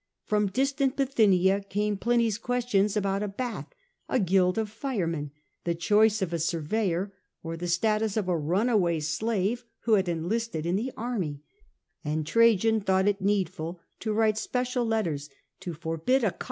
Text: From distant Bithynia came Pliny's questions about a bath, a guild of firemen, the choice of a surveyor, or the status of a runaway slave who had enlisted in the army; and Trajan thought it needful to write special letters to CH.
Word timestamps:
From 0.25 0.47
distant 0.47 0.95
Bithynia 0.95 1.59
came 1.61 1.95
Pliny's 1.95 2.39
questions 2.39 2.97
about 2.97 3.21
a 3.21 3.27
bath, 3.27 3.67
a 4.09 4.17
guild 4.19 4.57
of 4.57 4.67
firemen, 4.67 5.29
the 5.63 5.75
choice 5.75 6.23
of 6.23 6.33
a 6.33 6.39
surveyor, 6.39 7.13
or 7.43 7.55
the 7.55 7.67
status 7.67 8.17
of 8.17 8.27
a 8.27 8.35
runaway 8.35 8.99
slave 8.99 9.63
who 9.81 9.93
had 9.93 10.09
enlisted 10.09 10.65
in 10.65 10.75
the 10.75 10.91
army; 10.97 11.43
and 12.03 12.25
Trajan 12.25 12.81
thought 12.81 13.07
it 13.07 13.21
needful 13.21 13.79
to 13.99 14.11
write 14.11 14.39
special 14.39 14.85
letters 14.87 15.29
to 15.59 15.75
CH. 15.75 16.33